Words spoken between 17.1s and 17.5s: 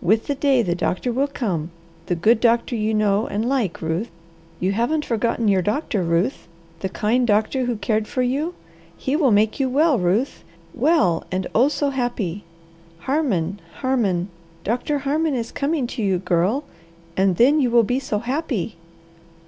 and